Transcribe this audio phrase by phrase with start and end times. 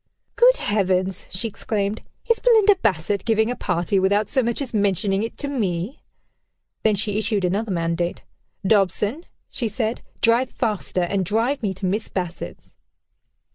[0.35, 5.21] "Good heavens!" she exclaimed: "is Belinda Bassett giving a party, without so much as mentioning
[5.21, 6.01] it to me?"
[6.81, 8.23] Then she issued another mandate.
[8.65, 12.75] "Dobson," she said, "drive faster, and drive me to Miss Bassett's."